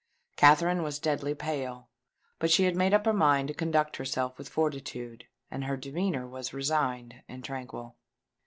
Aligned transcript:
Katherine 0.35 0.81
was 0.81 0.97
deadly 0.97 1.35
pale; 1.35 1.91
but 2.39 2.49
she 2.49 2.63
had 2.63 2.75
made 2.75 2.91
up 2.91 3.05
her 3.05 3.13
mind 3.13 3.49
to 3.49 3.53
conduct 3.53 3.97
herself 3.97 4.35
with 4.35 4.49
fortitude; 4.49 5.25
and 5.51 5.65
her 5.65 5.77
demeanour 5.77 6.25
was 6.27 6.55
resigned 6.55 7.21
and 7.29 7.43
tranquil. 7.43 7.97